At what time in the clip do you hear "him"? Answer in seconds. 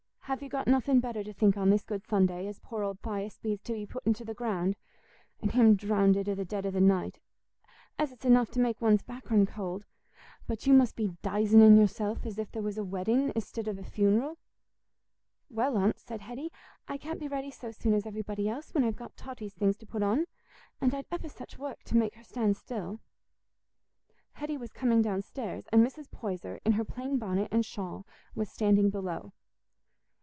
5.51-5.75